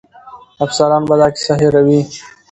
[0.65, 2.01] افسران به دا کیسه هېروي.